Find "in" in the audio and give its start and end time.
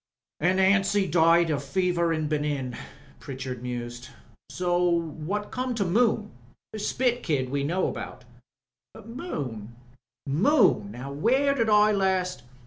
2.11-2.27